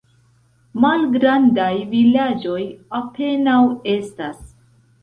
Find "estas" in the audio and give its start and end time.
3.99-4.39